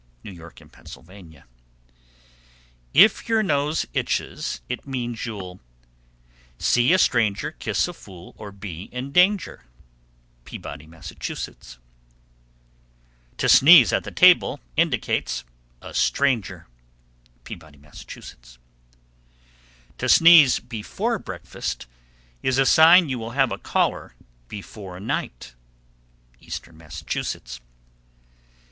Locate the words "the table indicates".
14.03-15.43